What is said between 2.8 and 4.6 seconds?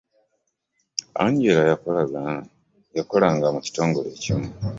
yakolanga mu kitongole ekimu.